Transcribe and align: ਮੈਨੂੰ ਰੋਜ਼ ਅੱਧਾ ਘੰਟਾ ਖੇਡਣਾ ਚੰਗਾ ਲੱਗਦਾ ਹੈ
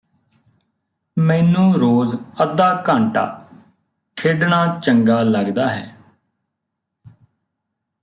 ਮੈਨੂੰ 1.17 1.73
ਰੋਜ਼ 1.79 2.15
ਅੱਧਾ 2.43 2.83
ਘੰਟਾ 2.89 3.25
ਖੇਡਣਾ 4.17 4.79
ਚੰਗਾ 4.83 5.21
ਲੱਗਦਾ 5.23 5.67
ਹੈ 5.67 5.95